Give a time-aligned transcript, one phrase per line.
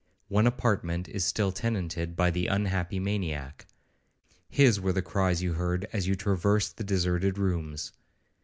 [0.29, 3.67] One apartment is still tenanted by the unhappy maniac;
[4.49, 7.93] his were the cries you heard as you traversed the deserted rooms.